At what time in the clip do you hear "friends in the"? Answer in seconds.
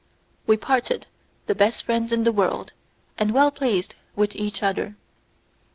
1.83-2.31